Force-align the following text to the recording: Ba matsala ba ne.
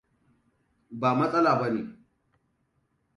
Ba 0.99 1.09
matsala 1.17 1.51
ba 1.59 1.67
ne. 1.73 1.81